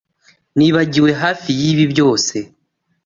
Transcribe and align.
Nibagiwe 0.57 1.11
hafi 1.21 1.49
yibi 1.59 1.85
byose. 1.93 2.35